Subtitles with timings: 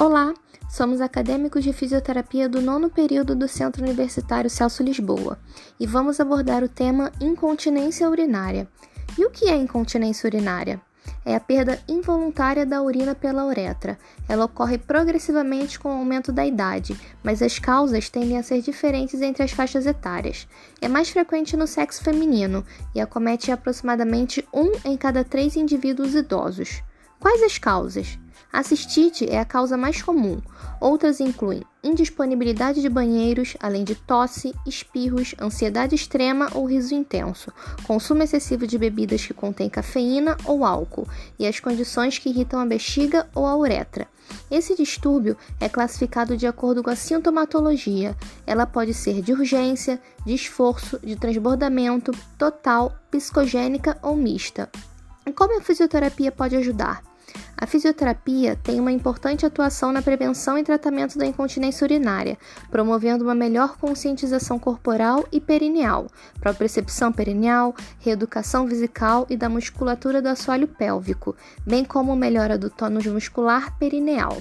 [0.00, 0.32] Olá,
[0.70, 5.36] somos acadêmicos de fisioterapia do nono período do Centro Universitário Celso Lisboa
[5.80, 8.68] e vamos abordar o tema incontinência urinária.
[9.18, 10.80] E o que é incontinência urinária?
[11.24, 13.98] É a perda involuntária da urina pela uretra.
[14.28, 19.20] Ela ocorre progressivamente com o aumento da idade, mas as causas tendem a ser diferentes
[19.20, 20.46] entre as faixas etárias.
[20.80, 26.84] É mais frequente no sexo feminino e acomete aproximadamente um em cada três indivíduos idosos.
[27.20, 28.16] Quais as causas?
[28.52, 30.40] A cistite é a causa mais comum.
[30.80, 37.52] Outras incluem indisponibilidade de banheiros, além de tosse, espirros, ansiedade extrema ou riso intenso,
[37.84, 42.66] consumo excessivo de bebidas que contêm cafeína ou álcool e as condições que irritam a
[42.66, 44.06] bexiga ou a uretra.
[44.50, 48.16] Esse distúrbio é classificado de acordo com a sintomatologia.
[48.46, 54.70] Ela pode ser de urgência, de esforço, de transbordamento, total, psicogênica ou mista.
[55.34, 57.07] Como a fisioterapia pode ajudar?
[57.60, 62.38] A fisioterapia tem uma importante atuação na prevenção e tratamento da incontinência urinária,
[62.70, 66.06] promovendo uma melhor conscientização corporal e perineal,
[66.38, 71.34] propriocepção perineal, reeducação vesical e da musculatura do assoalho pélvico,
[71.66, 74.40] bem como melhora do tônus muscular perineal.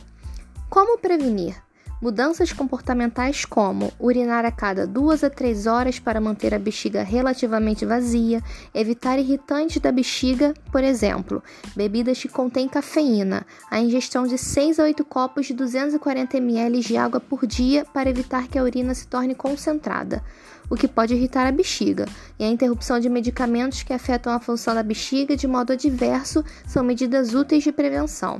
[0.69, 1.66] Como prevenir?
[1.99, 7.87] Mudanças comportamentais como urinar a cada duas a três horas para manter a bexiga relativamente
[7.87, 8.39] vazia,
[8.71, 11.41] evitar irritantes da bexiga, por exemplo,
[11.75, 16.95] bebidas que contêm cafeína, a ingestão de 6 a 8 copos de 240 ml de
[16.95, 20.23] água por dia para evitar que a urina se torne concentrada,
[20.69, 22.05] o que pode irritar a bexiga,
[22.37, 26.83] e a interrupção de medicamentos que afetam a função da bexiga de modo adverso são
[26.83, 28.39] medidas úteis de prevenção.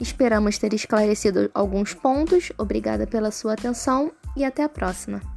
[0.00, 2.52] Esperamos ter esclarecido alguns pontos.
[2.58, 5.33] Obrigada pela sua atenção e até a próxima.